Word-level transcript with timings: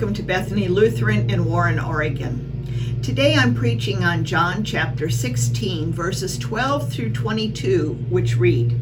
Welcome 0.00 0.14
to 0.14 0.22
Bethany 0.22 0.66
Lutheran 0.66 1.28
in 1.28 1.44
Warren, 1.44 1.78
Oregon. 1.78 3.02
Today 3.02 3.34
I'm 3.34 3.54
preaching 3.54 4.02
on 4.02 4.24
John 4.24 4.64
chapter 4.64 5.10
16, 5.10 5.92
verses 5.92 6.38
12 6.38 6.90
through 6.90 7.12
22, 7.12 8.06
which 8.08 8.38
read 8.38 8.80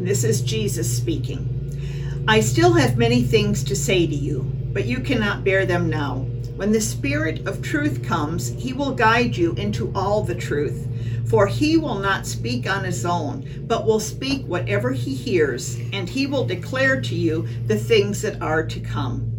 This 0.00 0.24
is 0.24 0.40
Jesus 0.40 0.96
speaking. 0.96 2.24
I 2.26 2.40
still 2.40 2.72
have 2.72 2.96
many 2.96 3.22
things 3.22 3.62
to 3.64 3.76
say 3.76 4.06
to 4.06 4.14
you, 4.14 4.50
but 4.72 4.86
you 4.86 5.00
cannot 5.00 5.44
bear 5.44 5.66
them 5.66 5.90
now. 5.90 6.20
When 6.56 6.72
the 6.72 6.80
Spirit 6.80 7.46
of 7.46 7.60
truth 7.60 8.02
comes, 8.02 8.48
he 8.48 8.72
will 8.72 8.92
guide 8.92 9.36
you 9.36 9.52
into 9.56 9.92
all 9.94 10.22
the 10.22 10.34
truth. 10.34 10.88
For 11.26 11.46
he 11.46 11.76
will 11.76 11.98
not 11.98 12.26
speak 12.26 12.66
on 12.66 12.82
his 12.82 13.04
own, 13.04 13.46
but 13.66 13.84
will 13.84 14.00
speak 14.00 14.46
whatever 14.46 14.90
he 14.90 15.14
hears, 15.14 15.78
and 15.92 16.08
he 16.08 16.26
will 16.26 16.46
declare 16.46 16.98
to 17.02 17.14
you 17.14 17.46
the 17.66 17.76
things 17.76 18.22
that 18.22 18.40
are 18.40 18.64
to 18.64 18.80
come. 18.80 19.33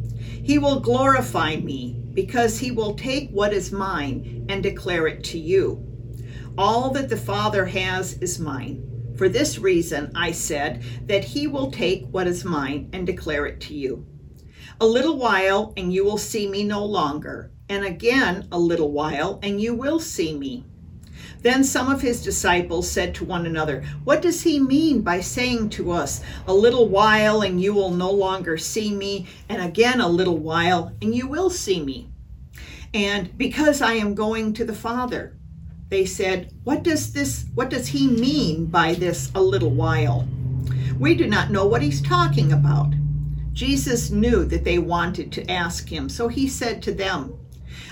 He 0.46 0.60
will 0.60 0.80
glorify 0.80 1.56
me, 1.56 2.00
because 2.14 2.60
he 2.60 2.70
will 2.70 2.94
take 2.94 3.32
what 3.32 3.52
is 3.52 3.72
mine 3.72 4.46
and 4.48 4.62
declare 4.62 5.08
it 5.08 5.24
to 5.24 5.40
you. 5.40 5.84
All 6.56 6.92
that 6.92 7.10
the 7.10 7.18
Father 7.18 7.66
has 7.66 8.20
is 8.20 8.40
mine. 8.40 8.84
For 9.18 9.28
this 9.28 9.58
reason, 9.58 10.12
I 10.14 10.32
said 10.32 10.84
that 11.08 11.24
he 11.24 11.48
will 11.48 11.72
take 11.72 12.06
what 12.12 12.28
is 12.28 12.46
mine 12.46 12.92
and 12.94 13.08
declare 13.08 13.48
it 13.48 13.60
to 13.62 13.74
you. 13.74 14.06
A 14.80 14.86
little 14.86 15.18
while, 15.18 15.74
and 15.78 15.92
you 15.92 16.06
will 16.06 16.20
see 16.20 16.48
me 16.48 16.64
no 16.64 16.86
longer, 16.86 17.52
and 17.68 17.84
again 17.84 18.48
a 18.52 18.60
little 18.60 18.92
while, 18.92 19.40
and 19.42 19.60
you 19.60 19.74
will 19.74 20.00
see 20.00 20.38
me. 20.38 20.64
Then 21.46 21.64
some 21.64 21.92
of 21.92 22.02
his 22.02 22.24
disciples 22.24 22.90
said 22.90 23.14
to 23.14 23.24
one 23.24 23.46
another, 23.46 23.84
What 24.04 24.24
does 24.24 24.42
he 24.42 24.60
mean 24.60 25.02
by 25.02 25.22
saying 25.22 25.70
to 25.78 25.92
us, 25.92 26.22
A 26.48 26.54
little 26.56 26.90
while 26.90 27.42
and 27.44 27.62
you 27.62 27.72
will 27.72 27.92
no 27.92 28.10
longer 28.10 28.58
see 28.58 28.92
me, 28.92 29.28
and 29.48 29.62
again 29.62 30.02
a 30.02 30.10
little 30.10 30.40
while 30.40 30.92
and 31.04 31.14
you 31.14 31.28
will 31.28 31.52
see 31.52 31.84
me? 31.84 32.10
And 32.96 33.38
because 33.38 33.80
I 33.80 33.94
am 33.94 34.16
going 34.16 34.54
to 34.54 34.66
the 34.66 34.74
Father, 34.74 35.38
they 35.90 36.04
said, 36.04 36.52
What 36.64 36.82
does 36.82 37.14
this 37.14 37.46
what 37.54 37.70
does 37.70 37.90
he 37.90 38.08
mean 38.08 38.66
by 38.66 38.96
this 38.96 39.32
a 39.36 39.42
little 39.44 39.70
while? 39.70 40.28
We 40.98 41.14
do 41.14 41.28
not 41.28 41.52
know 41.52 41.68
what 41.68 41.84
he's 41.84 42.02
talking 42.02 42.54
about. 42.54 42.92
Jesus 43.54 44.10
knew 44.10 44.46
that 44.46 44.64
they 44.64 44.80
wanted 44.80 45.32
to 45.34 45.52
ask 45.52 45.88
him, 45.90 46.10
so 46.10 46.28
he 46.28 46.48
said 46.48 46.82
to 46.82 46.92
them, 46.92 47.38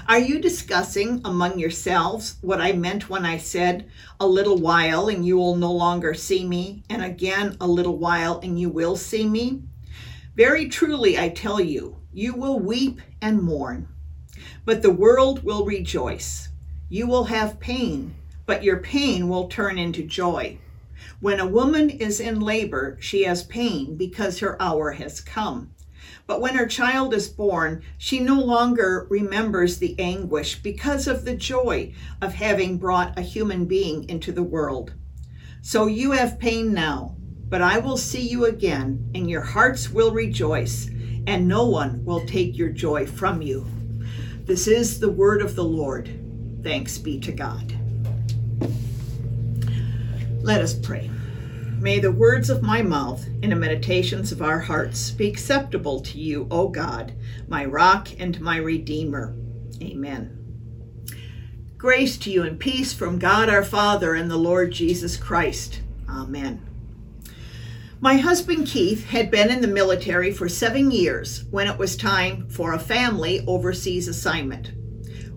are 0.07 0.19
you 0.19 0.39
discussing 0.39 1.21
among 1.23 1.59
yourselves 1.59 2.35
what 2.41 2.59
I 2.59 2.73
meant 2.73 3.09
when 3.09 3.25
I 3.25 3.37
said, 3.37 3.89
A 4.19 4.27
little 4.27 4.57
while 4.57 5.07
and 5.07 5.25
you 5.25 5.37
will 5.37 5.55
no 5.55 5.71
longer 5.71 6.13
see 6.13 6.45
me, 6.45 6.83
and 6.89 7.03
again 7.03 7.57
a 7.61 7.67
little 7.67 7.97
while 7.97 8.39
and 8.43 8.59
you 8.59 8.69
will 8.69 8.95
see 8.95 9.27
me? 9.27 9.63
Very 10.35 10.67
truly 10.67 11.17
I 11.17 11.29
tell 11.29 11.59
you, 11.59 11.97
you 12.11 12.33
will 12.33 12.59
weep 12.59 13.01
and 13.21 13.41
mourn, 13.41 13.87
but 14.65 14.81
the 14.81 14.91
world 14.91 15.43
will 15.43 15.65
rejoice. 15.65 16.49
You 16.89 17.07
will 17.07 17.25
have 17.25 17.59
pain, 17.59 18.15
but 18.45 18.63
your 18.63 18.77
pain 18.77 19.29
will 19.29 19.47
turn 19.47 19.77
into 19.77 20.03
joy. 20.03 20.57
When 21.19 21.39
a 21.39 21.47
woman 21.47 21.89
is 21.89 22.19
in 22.19 22.39
labor, 22.39 22.97
she 22.99 23.23
has 23.23 23.43
pain 23.43 23.95
because 23.95 24.39
her 24.39 24.61
hour 24.61 24.91
has 24.91 25.21
come. 25.21 25.72
But 26.25 26.39
when 26.39 26.55
her 26.55 26.67
child 26.67 27.13
is 27.13 27.27
born, 27.27 27.83
she 27.97 28.19
no 28.19 28.39
longer 28.39 29.07
remembers 29.09 29.77
the 29.77 29.99
anguish 29.99 30.61
because 30.61 31.07
of 31.07 31.25
the 31.25 31.35
joy 31.35 31.93
of 32.21 32.33
having 32.33 32.77
brought 32.77 33.19
a 33.19 33.21
human 33.21 33.65
being 33.65 34.07
into 34.09 34.31
the 34.31 34.43
world. 34.43 34.93
So 35.61 35.87
you 35.87 36.11
have 36.11 36.39
pain 36.39 36.73
now, 36.73 37.15
but 37.49 37.61
I 37.61 37.77
will 37.79 37.97
see 37.97 38.27
you 38.27 38.45
again, 38.45 39.11
and 39.13 39.29
your 39.29 39.41
hearts 39.41 39.89
will 39.89 40.11
rejoice, 40.11 40.87
and 41.27 41.47
no 41.47 41.65
one 41.65 42.03
will 42.05 42.25
take 42.25 42.57
your 42.57 42.69
joy 42.69 43.05
from 43.05 43.41
you. 43.41 43.65
This 44.45 44.67
is 44.67 44.99
the 44.99 45.11
word 45.11 45.41
of 45.41 45.55
the 45.55 45.63
Lord. 45.63 46.09
Thanks 46.63 46.97
be 46.97 47.19
to 47.19 47.31
God. 47.31 47.77
Let 50.41 50.61
us 50.61 50.73
pray. 50.73 51.09
May 51.83 51.99
the 51.99 52.13
words 52.13 52.49
of 52.49 52.63
my 52.63 52.81
mouth 52.81 53.27
and 53.43 53.51
the 53.51 53.57
meditations 53.57 54.31
of 54.31 54.41
our 54.41 54.59
hearts 54.59 55.11
be 55.11 55.27
acceptable 55.27 55.99
to 55.99 56.17
you, 56.17 56.47
O 56.49 56.69
God, 56.69 57.11
my 57.49 57.65
rock 57.65 58.07
and 58.17 58.39
my 58.39 58.55
redeemer. 58.55 59.35
Amen. 59.81 60.39
Grace 61.77 62.15
to 62.19 62.31
you 62.31 62.43
and 62.43 62.57
peace 62.57 62.93
from 62.93 63.19
God 63.19 63.49
our 63.49 63.65
Father 63.65 64.15
and 64.15 64.31
the 64.31 64.37
Lord 64.37 64.71
Jesus 64.71 65.17
Christ. 65.17 65.81
Amen. 66.07 66.65
My 67.99 68.15
husband 68.15 68.65
Keith 68.65 69.07
had 69.07 69.29
been 69.29 69.51
in 69.51 69.59
the 69.59 69.67
military 69.67 70.31
for 70.31 70.47
seven 70.47 70.89
years 70.89 71.43
when 71.51 71.67
it 71.67 71.77
was 71.77 71.97
time 71.97 72.47
for 72.47 72.71
a 72.71 72.79
family 72.79 73.43
overseas 73.45 74.07
assignment. 74.07 74.71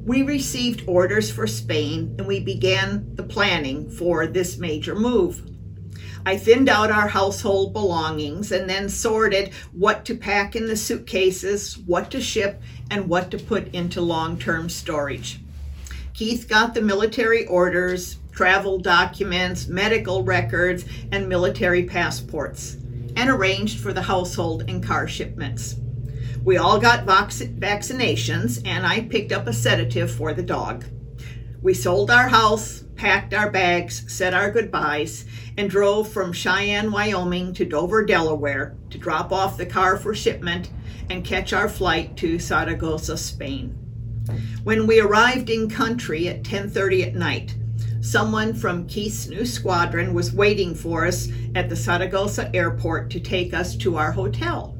We 0.04 0.22
received 0.22 0.84
orders 0.86 1.28
for 1.28 1.48
Spain 1.48 2.14
and 2.18 2.28
we 2.28 2.38
began 2.38 3.16
the 3.16 3.24
planning 3.24 3.90
for 3.90 4.28
this 4.28 4.58
major 4.58 4.94
move. 4.94 5.42
I 6.26 6.36
thinned 6.36 6.68
out 6.68 6.90
our 6.90 7.06
household 7.06 7.72
belongings 7.72 8.50
and 8.50 8.68
then 8.68 8.88
sorted 8.88 9.52
what 9.70 10.04
to 10.06 10.16
pack 10.16 10.56
in 10.56 10.66
the 10.66 10.76
suitcases, 10.76 11.78
what 11.78 12.10
to 12.10 12.20
ship, 12.20 12.60
and 12.90 13.08
what 13.08 13.30
to 13.30 13.38
put 13.38 13.72
into 13.72 14.00
long 14.00 14.36
term 14.36 14.68
storage. 14.68 15.38
Keith 16.14 16.48
got 16.48 16.74
the 16.74 16.82
military 16.82 17.46
orders, 17.46 18.16
travel 18.32 18.78
documents, 18.78 19.68
medical 19.68 20.24
records, 20.24 20.84
and 21.12 21.28
military 21.28 21.84
passports, 21.84 22.74
and 23.14 23.30
arranged 23.30 23.78
for 23.78 23.92
the 23.92 24.02
household 24.02 24.64
and 24.68 24.82
car 24.82 25.06
shipments. 25.06 25.76
We 26.42 26.56
all 26.56 26.80
got 26.80 27.04
vac- 27.04 27.30
vaccinations, 27.30 28.66
and 28.66 28.84
I 28.84 29.02
picked 29.02 29.30
up 29.30 29.46
a 29.46 29.52
sedative 29.52 30.10
for 30.10 30.34
the 30.34 30.42
dog. 30.42 30.86
We 31.62 31.72
sold 31.72 32.10
our 32.10 32.28
house, 32.28 32.84
packed 32.96 33.34
our 33.34 33.50
bags, 33.50 34.04
said 34.12 34.34
our 34.34 34.50
goodbyes, 34.50 35.24
and 35.56 35.70
drove 35.70 36.08
from 36.08 36.32
Cheyenne, 36.32 36.92
Wyoming 36.92 37.52
to 37.54 37.64
Dover, 37.64 38.04
Delaware 38.04 38.76
to 38.90 38.98
drop 38.98 39.32
off 39.32 39.56
the 39.56 39.66
car 39.66 39.96
for 39.96 40.14
shipment 40.14 40.70
and 41.10 41.24
catch 41.24 41.52
our 41.52 41.68
flight 41.68 42.16
to 42.18 42.38
Saragossa, 42.38 43.16
Spain. 43.16 43.76
When 44.64 44.86
we 44.86 45.00
arrived 45.00 45.48
in 45.48 45.70
country 45.70 46.28
at 46.28 46.42
10:30 46.42 47.04
at 47.04 47.14
night, 47.14 47.54
someone 48.00 48.52
from 48.54 48.86
Keith's 48.86 49.28
new 49.28 49.46
squadron 49.46 50.12
was 50.14 50.32
waiting 50.32 50.74
for 50.74 51.06
us 51.06 51.28
at 51.54 51.68
the 51.68 51.76
Saragossa 51.76 52.50
airport 52.54 53.10
to 53.10 53.20
take 53.20 53.54
us 53.54 53.76
to 53.76 53.96
our 53.96 54.12
hotel. 54.12 54.76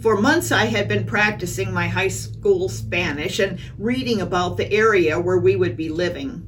For 0.00 0.20
months, 0.20 0.52
I 0.52 0.66
had 0.66 0.86
been 0.86 1.04
practicing 1.04 1.72
my 1.72 1.88
high 1.88 2.08
school 2.08 2.68
Spanish 2.68 3.40
and 3.40 3.58
reading 3.76 4.20
about 4.20 4.56
the 4.56 4.70
area 4.72 5.18
where 5.18 5.38
we 5.38 5.56
would 5.56 5.76
be 5.76 5.88
living. 5.88 6.45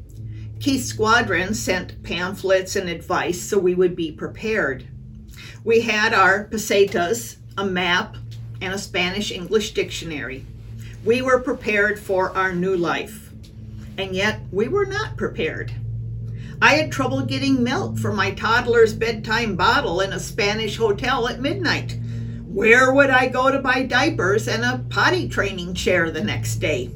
Keith's 0.61 0.87
squadron 0.87 1.55
sent 1.55 2.03
pamphlets 2.03 2.75
and 2.75 2.89
advice 2.89 3.41
so 3.41 3.59
we 3.59 3.75
would 3.75 3.95
be 3.95 4.11
prepared. 4.11 4.87
We 5.63 5.83
had 5.83 6.13
our 6.13 6.45
pesetas, 6.45 7.37
a 7.57 7.65
map, 7.65 8.17
and 8.61 8.75
a 8.75 8.79
Spanish 8.79 9.31
English 9.31 9.73
dictionary. 9.73 10.45
We 11.05 11.23
were 11.23 11.39
prepared 11.39 11.99
for 11.99 12.37
our 12.37 12.53
new 12.53 12.77
life, 12.77 13.31
and 13.97 14.17
yet 14.17 14.41
we 14.51 14.67
were 14.67 14.87
not 14.87 15.17
prepared. 15.17 15.73
I 16.61 16.75
had 16.75 16.91
trouble 16.91 17.25
getting 17.25 17.63
milk 17.63 17.99
for 17.99 18.13
my 18.13 18.33
toddler's 18.33 18.93
bedtime 18.93 19.55
bottle 19.55 20.01
in 20.01 20.13
a 20.13 20.19
Spanish 20.19 20.77
hotel 20.77 21.29
at 21.29 21.41
midnight. 21.41 21.97
Where 22.49 22.93
would 22.93 23.11
I 23.11 23.29
go 23.29 23.53
to 23.53 23.61
buy 23.61 23.85
diapers 23.85 24.49
and 24.49 24.65
a 24.65 24.85
potty 24.91 25.29
training 25.29 25.75
chair 25.75 26.11
the 26.11 26.25
next 26.25 26.57
day? 26.57 26.91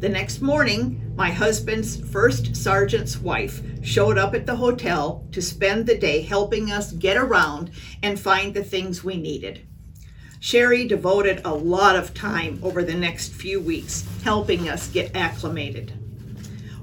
The 0.00 0.08
next 0.08 0.40
morning, 0.40 1.12
my 1.14 1.30
husband's 1.30 1.94
first 2.10 2.56
sergeant's 2.56 3.18
wife 3.18 3.60
showed 3.82 4.16
up 4.16 4.34
at 4.34 4.46
the 4.46 4.56
hotel 4.56 5.26
to 5.32 5.42
spend 5.42 5.84
the 5.84 5.98
day 5.98 6.22
helping 6.22 6.72
us 6.72 6.92
get 6.92 7.18
around 7.18 7.70
and 8.02 8.18
find 8.18 8.54
the 8.54 8.64
things 8.64 9.04
we 9.04 9.18
needed. 9.18 9.66
Sherry 10.38 10.88
devoted 10.88 11.42
a 11.44 11.52
lot 11.52 11.96
of 11.96 12.14
time 12.14 12.58
over 12.62 12.82
the 12.82 12.94
next 12.94 13.34
few 13.34 13.60
weeks 13.60 14.06
helping 14.24 14.70
us 14.70 14.88
get 14.88 15.14
acclimated. 15.14 15.92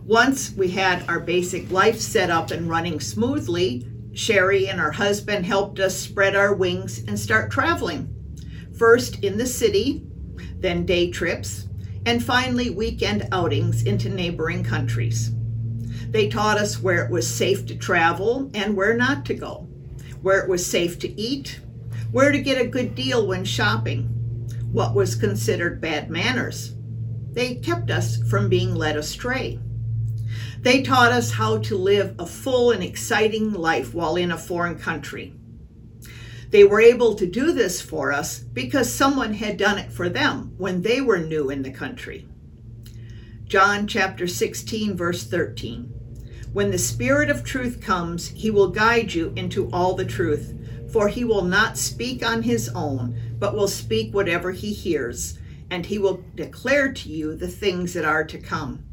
Once 0.05 0.53
we 0.55 0.69
had 0.69 1.03
our 1.09 1.19
basic 1.19 1.71
life 1.71 1.99
set 1.99 2.29
up 2.29 2.51
and 2.51 2.69
running 2.69 2.99
smoothly, 2.99 3.87
Sherry 4.13 4.69
and 4.69 4.79
her 4.79 4.91
husband 4.91 5.43
helped 5.43 5.79
us 5.79 5.97
spread 5.97 6.35
our 6.35 6.53
wings 6.53 6.99
and 7.07 7.19
start 7.19 7.49
traveling. 7.49 8.13
First 8.77 9.23
in 9.23 9.39
the 9.39 9.47
city, 9.47 10.05
then 10.59 10.85
day 10.85 11.09
trips, 11.09 11.67
and 12.07 12.23
finally 12.23 12.69
weekend 12.69 13.27
outings 13.33 13.83
into 13.83 14.07
neighboring 14.07 14.63
countries. 14.63 15.31
They 16.09 16.29
taught 16.29 16.57
us 16.57 16.81
where 16.81 17.03
it 17.03 17.11
was 17.11 17.27
safe 17.27 17.65
to 17.65 17.75
travel 17.75 18.49
and 18.53 18.77
where 18.77 18.95
not 18.95 19.25
to 19.25 19.33
go, 19.33 19.67
where 20.21 20.39
it 20.39 20.49
was 20.49 20.65
safe 20.65 20.97
to 20.99 21.21
eat, 21.21 21.59
where 22.13 22.31
to 22.31 22.41
get 22.41 22.61
a 22.61 22.65
good 22.65 22.95
deal 22.95 23.27
when 23.27 23.43
shopping, 23.43 24.03
what 24.71 24.95
was 24.95 25.15
considered 25.15 25.81
bad 25.81 26.09
manners. 26.09 26.75
They 27.33 27.55
kept 27.55 27.91
us 27.91 28.23
from 28.29 28.47
being 28.47 28.73
led 28.73 28.95
astray. 28.95 29.59
They 30.61 30.83
taught 30.83 31.11
us 31.11 31.31
how 31.31 31.57
to 31.57 31.75
live 31.75 32.15
a 32.19 32.25
full 32.25 32.71
and 32.71 32.81
exciting 32.81 33.51
life 33.51 33.93
while 33.93 34.15
in 34.15 34.31
a 34.31 34.37
foreign 34.37 34.79
country. 34.79 35.33
They 36.49 36.63
were 36.63 36.79
able 36.79 37.15
to 37.15 37.27
do 37.27 37.51
this 37.51 37.81
for 37.81 38.11
us 38.11 38.39
because 38.39 38.91
someone 38.91 39.33
had 39.33 39.57
done 39.57 39.77
it 39.77 39.91
for 39.91 40.07
them 40.07 40.53
when 40.57 40.81
they 40.81 41.01
were 41.01 41.19
new 41.19 41.49
in 41.49 41.61
the 41.61 41.71
country. 41.71 42.27
John 43.45 43.87
chapter 43.87 44.27
16, 44.27 44.95
verse 44.95 45.23
13. 45.23 45.93
When 46.53 46.71
the 46.71 46.77
Spirit 46.77 47.29
of 47.29 47.43
truth 47.43 47.81
comes, 47.81 48.29
he 48.29 48.49
will 48.49 48.69
guide 48.69 49.13
you 49.13 49.33
into 49.35 49.69
all 49.71 49.93
the 49.93 50.05
truth, 50.05 50.53
for 50.91 51.09
he 51.09 51.23
will 51.23 51.43
not 51.43 51.77
speak 51.77 52.25
on 52.25 52.43
his 52.43 52.69
own, 52.69 53.19
but 53.39 53.55
will 53.55 53.67
speak 53.67 54.13
whatever 54.13 54.51
he 54.51 54.73
hears, 54.73 55.37
and 55.69 55.85
he 55.85 55.99
will 55.99 56.23
declare 56.35 56.91
to 56.93 57.09
you 57.09 57.35
the 57.35 57.47
things 57.47 57.93
that 57.93 58.05
are 58.05 58.23
to 58.23 58.39
come. 58.39 58.83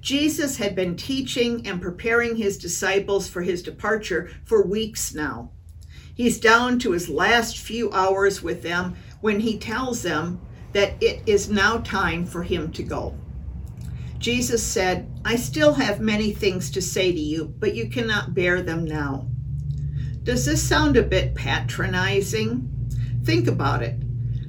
Jesus 0.00 0.58
had 0.58 0.76
been 0.76 0.96
teaching 0.96 1.66
and 1.66 1.80
preparing 1.80 2.36
his 2.36 2.58
disciples 2.58 3.28
for 3.28 3.42
his 3.42 3.62
departure 3.62 4.30
for 4.44 4.64
weeks 4.64 5.14
now. 5.14 5.50
He's 6.16 6.40
down 6.40 6.78
to 6.78 6.92
his 6.92 7.10
last 7.10 7.58
few 7.58 7.92
hours 7.92 8.42
with 8.42 8.62
them 8.62 8.96
when 9.20 9.38
he 9.38 9.58
tells 9.58 10.02
them 10.02 10.40
that 10.72 10.94
it 11.02 11.22
is 11.26 11.50
now 11.50 11.76
time 11.78 12.24
for 12.24 12.42
him 12.42 12.72
to 12.72 12.82
go. 12.82 13.14
Jesus 14.18 14.62
said, 14.62 15.10
I 15.26 15.36
still 15.36 15.74
have 15.74 16.00
many 16.00 16.32
things 16.32 16.70
to 16.70 16.80
say 16.80 17.12
to 17.12 17.20
you, 17.20 17.54
but 17.58 17.74
you 17.74 17.90
cannot 17.90 18.34
bear 18.34 18.62
them 18.62 18.86
now. 18.86 19.26
Does 20.22 20.46
this 20.46 20.66
sound 20.66 20.96
a 20.96 21.02
bit 21.02 21.34
patronizing? 21.34 22.66
Think 23.24 23.46
about 23.46 23.82
it. 23.82 24.00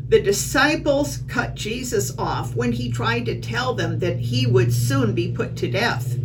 The 0.10 0.22
disciples 0.22 1.18
cut 1.28 1.54
Jesus 1.54 2.18
off 2.18 2.56
when 2.56 2.72
he 2.72 2.90
tried 2.90 3.26
to 3.26 3.42
tell 3.42 3.74
them 3.74 4.00
that 4.00 4.18
he 4.18 4.48
would 4.48 4.74
soon 4.74 5.14
be 5.14 5.34
put 5.34 5.58
to 5.58 5.70
death. 5.70 6.18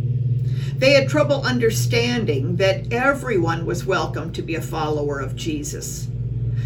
They 0.83 0.91
had 0.95 1.07
trouble 1.07 1.43
understanding 1.43 2.57
that 2.57 2.91
everyone 2.91 3.65
was 3.65 3.85
welcome 3.85 4.33
to 4.33 4.41
be 4.41 4.55
a 4.55 4.61
follower 4.61 5.17
of 5.17 5.33
Jesus. 5.33 6.09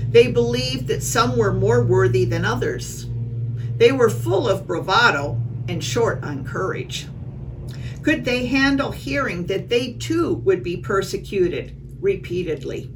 They 0.09 0.31
believed 0.31 0.87
that 0.87 1.03
some 1.03 1.37
were 1.37 1.53
more 1.53 1.83
worthy 1.83 2.25
than 2.25 2.43
others. 2.43 3.05
They 3.77 3.91
were 3.91 4.09
full 4.09 4.47
of 4.49 4.65
bravado 4.65 5.39
and 5.69 5.83
short 5.83 6.23
on 6.23 6.45
courage. 6.45 7.05
Could 8.01 8.25
they 8.25 8.47
handle 8.47 8.89
hearing 8.89 9.45
that 9.45 9.69
they 9.69 9.93
too 9.93 10.33
would 10.33 10.63
be 10.63 10.77
persecuted 10.77 11.79
repeatedly? 12.01 12.89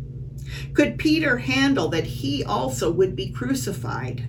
Could 0.73 0.97
Peter 0.97 1.37
handle 1.37 1.89
that 1.89 2.05
he 2.05 2.43
also 2.43 2.89
would 2.89 3.15
be 3.15 3.29
crucified? 3.29 4.27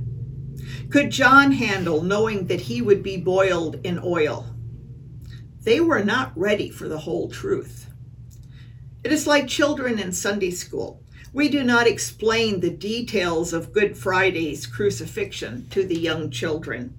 Could 0.91 1.09
John 1.09 1.53
handle 1.53 2.03
knowing 2.03 2.49
that 2.49 2.61
he 2.61 2.83
would 2.83 3.03
be 3.03 3.17
boiled 3.17 3.81
in 3.83 3.99
oil? 4.05 4.51
They 5.62 5.79
were 5.81 6.03
not 6.03 6.32
ready 6.37 6.70
for 6.70 6.88
the 6.88 6.99
whole 6.99 7.29
truth. 7.29 7.87
It 9.05 9.12
is 9.12 9.26
like 9.26 9.47
children 9.47 9.99
in 9.99 10.12
Sunday 10.12 10.50
school. 10.50 11.00
We 11.32 11.49
do 11.49 11.62
not 11.62 11.87
explain 11.87 12.61
the 12.61 12.70
details 12.70 13.53
of 13.53 13.73
Good 13.73 13.97
Friday's 13.97 14.67
crucifixion 14.67 15.69
to 15.70 15.85
the 15.85 15.99
young 15.99 16.31
children. 16.31 16.97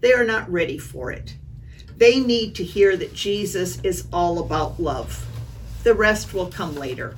They 0.00 0.12
are 0.12 0.24
not 0.24 0.50
ready 0.50 0.78
for 0.78 1.10
it. 1.10 1.36
They 1.96 2.18
need 2.18 2.54
to 2.56 2.64
hear 2.64 2.96
that 2.96 3.14
Jesus 3.14 3.80
is 3.82 4.06
all 4.12 4.38
about 4.38 4.80
love. 4.80 5.26
The 5.82 5.94
rest 5.94 6.32
will 6.32 6.48
come 6.48 6.74
later. 6.74 7.16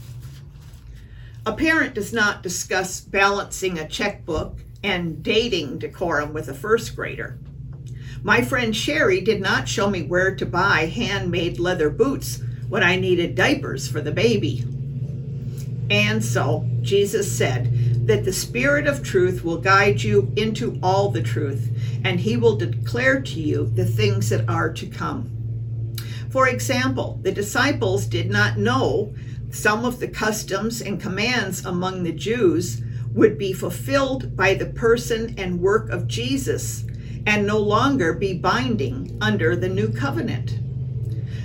A 1.47 1.53
parent 1.53 1.95
does 1.95 2.13
not 2.13 2.43
discuss 2.43 3.01
balancing 3.01 3.79
a 3.79 3.89
checkbook 3.89 4.59
and 4.83 5.23
dating 5.23 5.79
decorum 5.79 6.33
with 6.33 6.49
a 6.49 6.55
first 6.55 6.95
grader. 6.95 7.39
My 8.29 8.43
friend 8.43 8.77
Sherry 8.77 9.23
did 9.23 9.41
not 9.41 9.71
show 9.71 9.89
me 9.89 10.03
where 10.03 10.37
to 10.37 10.45
buy 10.45 10.85
handmade 10.85 11.59
leather 11.59 11.89
boots 11.89 12.43
when 12.69 12.83
I 12.83 12.95
needed 12.95 13.35
diapers 13.35 13.89
for 13.89 14.03
the 14.03 14.13
baby. 14.13 14.67
And 15.89 16.23
so, 16.23 16.69
Jesus 16.83 17.33
said 17.33 18.07
that 18.07 18.27
the 18.27 18.33
Spirit 18.35 18.87
of 18.87 19.03
truth 19.03 19.43
will 19.43 19.57
guide 19.57 20.03
you 20.03 20.31
into 20.37 20.79
all 20.83 21.09
the 21.09 21.23
truth, 21.23 21.71
and 22.05 22.21
he 22.21 22.37
will 22.37 22.55
declare 22.55 23.23
to 23.23 23.41
you 23.41 23.65
the 23.65 23.87
things 23.87 24.29
that 24.29 24.47
are 24.47 24.75
to 24.75 24.87
come. 24.87 25.97
For 26.29 26.49
example, 26.49 27.21
the 27.23 27.33
disciples 27.33 28.05
did 28.05 28.29
not 28.29 28.59
know 28.59 29.15
some 29.49 29.87
of 29.87 30.01
the 30.01 30.09
customs 30.09 30.83
and 30.83 31.01
commands 31.01 31.65
among 31.65 32.03
the 32.03 32.13
Jews 32.13 32.83
would 33.15 33.39
be 33.39 33.55
fulfilled 33.55 34.37
by 34.37 34.53
the 34.53 34.67
person 34.67 35.35
and 35.39 35.63
work 35.63 35.89
of 35.89 36.07
Jesus 36.07 36.85
and 37.27 37.47
no 37.47 37.59
longer 37.59 38.13
be 38.13 38.35
binding 38.35 39.17
under 39.21 39.57
the 39.57 39.69
new 39.69 39.93
covenant. 39.93 40.59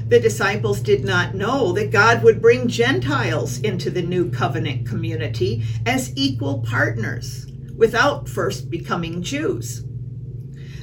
The 0.10 0.20
disciples 0.20 0.80
did 0.82 1.04
not 1.04 1.34
know 1.34 1.72
that 1.74 1.92
God 1.92 2.24
would 2.24 2.42
bring 2.42 2.68
Gentiles 2.68 3.60
into 3.60 3.90
the 3.90 4.02
new 4.02 4.30
covenant 4.30 4.88
community 4.88 5.64
as 5.86 6.16
equal 6.16 6.60
partners 6.60 7.48
without 7.76 8.30
first 8.30 8.70
becoming 8.70 9.24
Jews. 9.24 9.84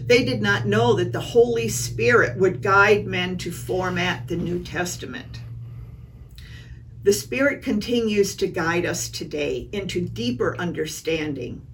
They 0.04 0.24
did 0.24 0.42
not 0.42 0.66
know 0.66 0.94
that 0.94 1.12
the 1.12 1.20
Holy 1.20 1.68
Spirit 1.68 2.36
would 2.38 2.62
guide 2.62 3.06
men 3.06 3.38
to 3.38 3.52
format 3.52 4.26
the 4.26 4.36
New 4.36 4.64
Testament. 4.64 5.40
The 7.04 7.12
Spirit 7.12 7.62
continues 7.62 8.34
to 8.36 8.46
guide 8.46 8.84
us 8.84 9.08
today 9.08 9.68
into 9.72 10.00
deeper 10.00 10.56
understanding 10.58 11.64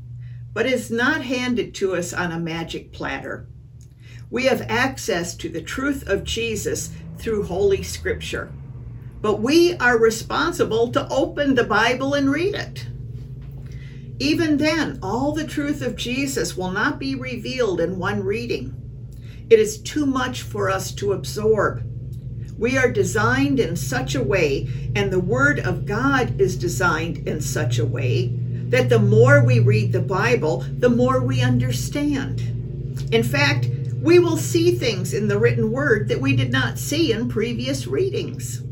but 0.56 0.64
is 0.64 0.90
not 0.90 1.20
handed 1.20 1.74
to 1.74 1.94
us 1.94 2.14
on 2.14 2.32
a 2.32 2.38
magic 2.38 2.90
platter. 2.90 3.46
We 4.30 4.44
have 4.44 4.62
access 4.70 5.34
to 5.34 5.50
the 5.50 5.60
truth 5.60 6.08
of 6.08 6.24
Jesus 6.24 6.92
through 7.18 7.42
Holy 7.42 7.82
Scripture, 7.82 8.50
but 9.20 9.40
we 9.40 9.76
are 9.76 9.98
responsible 9.98 10.90
to 10.92 11.06
open 11.10 11.54
the 11.54 11.64
Bible 11.64 12.14
and 12.14 12.30
read 12.30 12.54
it. 12.54 12.86
Even 14.18 14.56
then, 14.56 14.98
all 15.02 15.32
the 15.32 15.46
truth 15.46 15.82
of 15.82 15.94
Jesus 15.94 16.56
will 16.56 16.70
not 16.70 16.98
be 16.98 17.14
revealed 17.14 17.78
in 17.78 17.98
one 17.98 18.24
reading. 18.24 18.74
It 19.50 19.58
is 19.58 19.82
too 19.82 20.06
much 20.06 20.40
for 20.40 20.70
us 20.70 20.90
to 20.92 21.12
absorb. 21.12 21.84
We 22.56 22.78
are 22.78 22.90
designed 22.90 23.60
in 23.60 23.76
such 23.76 24.14
a 24.14 24.22
way, 24.22 24.70
and 24.96 25.12
the 25.12 25.20
Word 25.20 25.58
of 25.58 25.84
God 25.84 26.40
is 26.40 26.56
designed 26.56 27.28
in 27.28 27.42
such 27.42 27.78
a 27.78 27.84
way, 27.84 28.32
that 28.70 28.88
the 28.88 28.98
more 28.98 29.44
we 29.44 29.60
read 29.60 29.92
the 29.92 30.00
Bible, 30.00 30.64
the 30.78 30.88
more 30.88 31.20
we 31.20 31.42
understand. 31.42 32.40
In 33.12 33.22
fact, 33.22 33.68
we 34.00 34.18
will 34.18 34.37
see 34.37 34.73
things 34.73 35.14
in 35.14 35.28
the 35.28 35.38
written 35.38 35.70
word 35.70 36.08
that 36.08 36.20
we 36.20 36.37
did 36.37 36.52
not 36.52 36.78
see 36.78 37.12
in 37.12 37.28
previous 37.28 37.87
readings. 37.87 38.62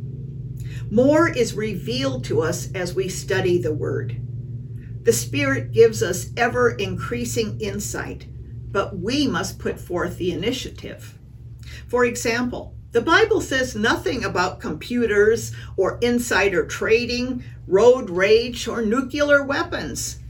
More 0.90 1.28
is 1.28 1.54
revealed 1.54 2.24
to 2.24 2.42
us 2.42 2.70
as 2.72 2.94
we 2.94 3.08
study 3.08 3.58
the 3.58 3.74
word. 3.74 4.20
The 5.04 5.12
Spirit 5.12 5.72
gives 5.72 6.02
us 6.02 6.30
ever 6.36 6.70
increasing 6.70 7.60
insight, 7.60 8.26
but 8.70 8.98
we 8.98 9.26
must 9.26 9.58
put 9.58 9.78
forth 9.78 10.18
the 10.18 10.32
initiative. 10.32 11.18
For 11.88 12.04
example, 12.04 12.76
the 12.94 13.00
Bible 13.00 13.40
says 13.40 13.74
nothing 13.74 14.24
about 14.24 14.60
computers 14.60 15.50
or 15.76 15.98
insider 16.00 16.64
trading, 16.64 17.42
road 17.66 18.08
rage, 18.08 18.68
or 18.68 18.82
nuclear 18.82 19.42
weapons. 19.42 20.20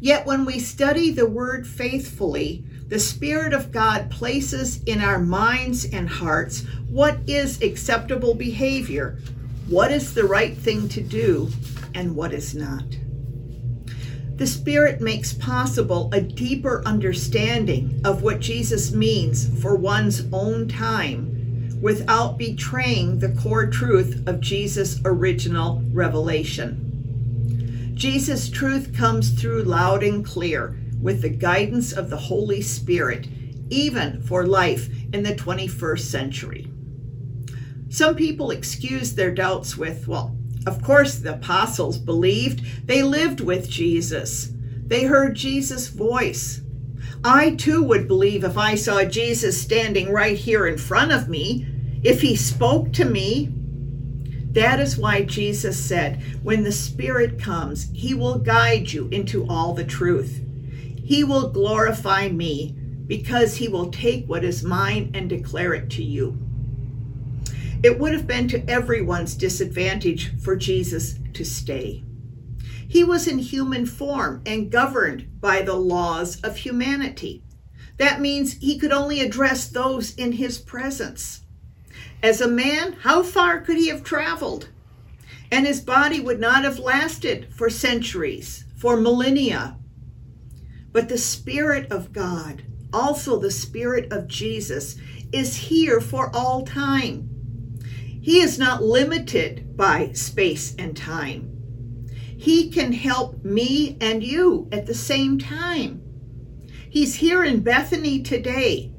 Yet 0.00 0.26
when 0.26 0.44
we 0.44 0.58
study 0.58 1.12
the 1.12 1.28
Word 1.28 1.64
faithfully, 1.64 2.64
the 2.88 2.98
Spirit 2.98 3.54
of 3.54 3.70
God 3.70 4.10
places 4.10 4.82
in 4.82 5.00
our 5.00 5.20
minds 5.20 5.84
and 5.84 6.08
hearts 6.08 6.64
what 6.90 7.20
is 7.28 7.62
acceptable 7.62 8.34
behavior, 8.34 9.20
what 9.68 9.92
is 9.92 10.12
the 10.12 10.24
right 10.24 10.58
thing 10.58 10.88
to 10.88 11.00
do, 11.00 11.50
and 11.94 12.16
what 12.16 12.32
is 12.32 12.52
not. 12.52 12.82
The 14.34 14.46
Spirit 14.48 15.00
makes 15.00 15.32
possible 15.32 16.10
a 16.12 16.20
deeper 16.20 16.82
understanding 16.84 18.00
of 18.04 18.24
what 18.24 18.40
Jesus 18.40 18.90
means 18.90 19.48
for 19.62 19.76
one's 19.76 20.24
own 20.32 20.66
time 20.66 21.31
without 21.82 22.38
betraying 22.38 23.18
the 23.18 23.36
core 23.42 23.66
truth 23.66 24.26
of 24.26 24.40
Jesus' 24.40 25.00
original 25.04 25.82
revelation. 25.92 27.92
Jesus' 27.94 28.48
truth 28.48 28.96
comes 28.96 29.30
through 29.30 29.64
loud 29.64 30.02
and 30.02 30.24
clear 30.24 30.78
with 31.00 31.20
the 31.20 31.28
guidance 31.28 31.92
of 31.92 32.08
the 32.08 32.16
Holy 32.16 32.62
Spirit, 32.62 33.26
even 33.68 34.22
for 34.22 34.46
life 34.46 34.88
in 35.12 35.24
the 35.24 35.34
21st 35.34 36.00
century. 36.00 36.70
Some 37.88 38.14
people 38.14 38.50
excuse 38.50 39.14
their 39.14 39.34
doubts 39.34 39.76
with, 39.76 40.06
well, 40.06 40.36
of 40.66 40.82
course, 40.82 41.18
the 41.18 41.34
apostles 41.34 41.98
believed. 41.98 42.86
They 42.86 43.02
lived 43.02 43.40
with 43.40 43.68
Jesus. 43.68 44.50
They 44.86 45.04
heard 45.04 45.34
Jesus' 45.34 45.88
voice. 45.88 46.60
I 47.24 47.56
too 47.56 47.82
would 47.82 48.08
believe 48.08 48.44
if 48.44 48.56
I 48.56 48.76
saw 48.76 49.04
Jesus 49.04 49.60
standing 49.60 50.10
right 50.10 50.36
here 50.36 50.66
in 50.66 50.78
front 50.78 51.12
of 51.12 51.28
me. 51.28 51.66
If 52.02 52.20
he 52.20 52.34
spoke 52.36 52.92
to 52.94 53.04
me, 53.04 53.50
that 54.52 54.80
is 54.80 54.98
why 54.98 55.22
Jesus 55.22 55.82
said, 55.82 56.22
When 56.42 56.62
the 56.62 56.72
Spirit 56.72 57.38
comes, 57.38 57.90
he 57.92 58.12
will 58.12 58.38
guide 58.38 58.92
you 58.92 59.08
into 59.08 59.46
all 59.48 59.72
the 59.72 59.84
truth. 59.84 60.44
He 61.02 61.24
will 61.24 61.48
glorify 61.48 62.28
me 62.28 62.76
because 63.06 63.56
he 63.56 63.68
will 63.68 63.90
take 63.90 64.26
what 64.26 64.44
is 64.44 64.62
mine 64.62 65.10
and 65.14 65.28
declare 65.28 65.74
it 65.74 65.90
to 65.90 66.02
you. 66.02 66.38
It 67.82 67.98
would 67.98 68.12
have 68.12 68.26
been 68.26 68.46
to 68.48 68.68
everyone's 68.70 69.34
disadvantage 69.34 70.38
for 70.40 70.54
Jesus 70.54 71.18
to 71.32 71.44
stay. 71.44 72.04
He 72.86 73.02
was 73.02 73.26
in 73.26 73.38
human 73.38 73.86
form 73.86 74.42
and 74.44 74.70
governed 74.70 75.40
by 75.40 75.62
the 75.62 75.74
laws 75.74 76.40
of 76.42 76.58
humanity. 76.58 77.42
That 77.96 78.20
means 78.20 78.54
he 78.54 78.78
could 78.78 78.92
only 78.92 79.20
address 79.20 79.68
those 79.68 80.14
in 80.14 80.32
his 80.32 80.58
presence. 80.58 81.40
As 82.22 82.40
a 82.40 82.48
man, 82.48 82.94
how 83.02 83.22
far 83.22 83.60
could 83.60 83.76
he 83.76 83.88
have 83.88 84.04
traveled? 84.04 84.68
And 85.50 85.66
his 85.66 85.80
body 85.80 86.20
would 86.20 86.40
not 86.40 86.64
have 86.64 86.78
lasted 86.78 87.52
for 87.54 87.68
centuries, 87.68 88.64
for 88.76 88.96
millennia. 88.96 89.76
But 90.92 91.08
the 91.08 91.18
Spirit 91.18 91.90
of 91.90 92.12
God, 92.12 92.64
also 92.92 93.38
the 93.38 93.50
Spirit 93.50 94.12
of 94.12 94.28
Jesus, 94.28 94.96
is 95.32 95.56
here 95.56 96.00
for 96.00 96.30
all 96.34 96.64
time. 96.64 97.28
He 98.20 98.40
is 98.40 98.58
not 98.58 98.82
limited 98.82 99.76
by 99.76 100.12
space 100.12 100.76
and 100.78 100.96
time. 100.96 101.48
He 102.36 102.70
can 102.70 102.92
help 102.92 103.44
me 103.44 103.96
and 104.00 104.22
you 104.22 104.68
at 104.70 104.86
the 104.86 104.94
same 104.94 105.38
time. 105.38 106.02
He's 106.88 107.16
here 107.16 107.42
in 107.42 107.60
Bethany 107.60 108.22
today, 108.22 108.92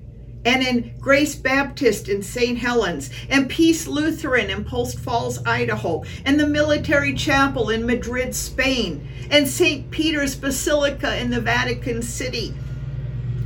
and 0.45 0.61
in 0.61 0.93
Grace 0.99 1.35
Baptist 1.35 2.09
in 2.09 2.21
St. 2.21 2.57
Helens, 2.57 3.09
and 3.29 3.49
Peace 3.49 3.87
Lutheran 3.87 4.49
in 4.49 4.65
Post 4.65 4.99
Falls, 4.99 5.43
Idaho, 5.45 6.03
and 6.25 6.39
the 6.39 6.47
Military 6.47 7.13
Chapel 7.13 7.69
in 7.69 7.85
Madrid, 7.85 8.35
Spain, 8.35 9.07
and 9.29 9.47
St. 9.47 9.89
Peter's 9.89 10.35
Basilica 10.35 11.17
in 11.17 11.29
the 11.29 11.41
Vatican 11.41 12.01
City. 12.01 12.53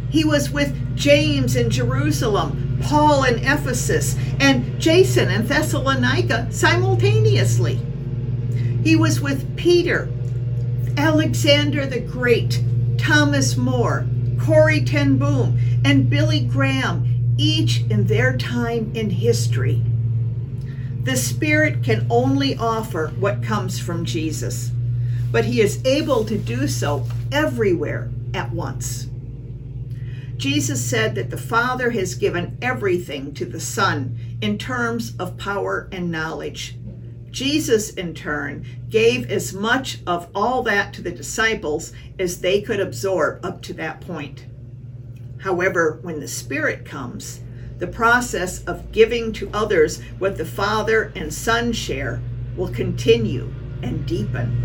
He 0.10 0.24
was 0.24 0.50
with 0.50 0.96
James 0.96 1.56
in 1.56 1.70
Jerusalem, 1.70 2.80
Paul 2.82 3.24
in 3.26 3.40
Ephesus, 3.40 4.16
and 4.40 4.80
Jason 4.80 5.30
in 5.30 5.46
Thessalonica 5.46 6.48
simultaneously. 6.50 7.80
He 8.84 8.96
was 8.96 9.20
with 9.20 9.56
Peter, 9.58 10.10
Alexander 10.96 11.86
the 11.86 12.00
Great, 12.00 12.64
Thomas 12.98 13.58
More, 13.58 14.08
Corrie 14.40 14.84
ten 14.84 15.18
Boom, 15.18 15.60
and 15.84 16.10
Billy 16.10 16.42
Graham, 16.42 17.36
each 17.38 17.82
in 17.90 18.08
their 18.08 18.38
time 18.38 18.92
in 18.96 19.10
history. 19.10 19.84
The 21.04 21.16
Spirit 21.16 21.84
can 21.84 22.06
only 22.10 22.58
offer 22.58 23.14
what 23.20 23.44
comes 23.44 23.80
from 23.80 24.06
Jesus, 24.06 24.72
but 25.32 25.46
He 25.46 25.62
is 25.62 25.84
able 25.86 26.26
to 26.26 26.38
do 26.38 26.68
so 26.68 27.06
everywhere 27.32 28.10
at 28.34 28.52
once. 28.52 29.08
Jesus 30.38 30.84
said 30.84 31.16
that 31.16 31.30
the 31.30 31.38
Father 31.38 31.92
has 31.92 32.14
given 32.14 32.58
everything 32.62 33.34
to 33.34 33.46
the 33.46 33.60
Son 33.60 34.18
in 34.42 34.58
terms 34.58 35.16
of 35.18 35.38
power 35.38 35.90
and 35.92 36.12
knowledge. 36.12 36.78
Jesus, 37.32 37.92
in 37.92 38.14
turn, 38.14 38.66
gave 38.90 39.30
as 39.30 39.54
much 39.54 40.00
of 40.08 40.28
all 40.34 40.64
that 40.64 40.94
to 40.94 41.02
the 41.02 41.12
disciples 41.12 41.94
as 42.18 42.42
they 42.42 42.62
could 42.62 42.80
absorb 42.80 43.44
up 43.46 43.62
to 43.64 43.74
that 43.74 44.02
point. 44.02 44.46
However, 45.40 46.00
when 46.02 46.20
the 46.20 46.28
Spirit 46.28 46.86
comes, 46.86 47.42
the 47.78 47.88
process 47.88 48.64
of 48.64 48.92
giving 48.92 49.32
to 49.34 49.50
others 49.54 50.02
what 50.18 50.38
the 50.38 50.46
Father 50.46 51.12
and 51.16 51.34
Son 51.34 51.74
share 51.74 52.22
will 52.56 52.70
continue 52.70 53.54
and 53.84 54.06
deepen. 54.06 54.64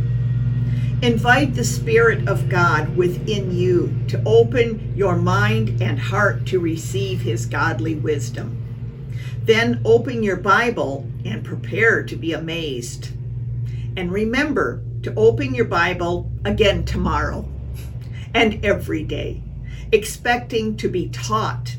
Invite 1.03 1.55
the 1.55 1.65
Spirit 1.65 2.29
of 2.29 2.49
God 2.49 2.97
within 2.97 3.55
you 3.55 3.93
to 4.09 4.23
open 4.25 4.97
your 4.97 5.17
mind 5.17 5.83
and 5.83 5.99
heart 5.99 6.47
to 6.47 6.61
receive 6.61 7.21
His 7.21 7.45
godly 7.45 7.97
wisdom. 7.97 8.62
Then 9.45 9.81
open 9.85 10.23
your 10.23 10.37
Bible 10.37 11.07
and 11.25 11.45
prepare 11.45 12.05
to 12.05 12.17
be 12.17 12.33
amazed. 12.33 13.11
And 13.97 14.13
remember 14.13 14.83
to 15.03 15.13
open 15.15 15.55
your 15.55 15.65
Bible 15.65 16.31
again 16.45 16.85
tomorrow 16.85 17.49
and 18.35 18.65
every 18.65 19.03
day, 19.03 19.43
expecting 19.91 20.77
to 20.77 20.89
be 20.89 21.09
taught 21.09 21.77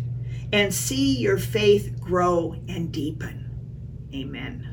and 0.52 0.74
see 0.74 1.18
your 1.18 1.38
faith 1.38 2.00
grow 2.00 2.56
and 2.68 2.92
deepen. 2.92 4.10
Amen. 4.14 4.73